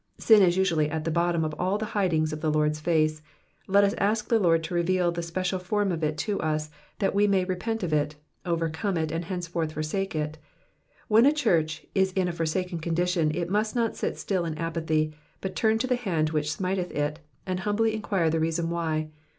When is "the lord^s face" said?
2.41-3.21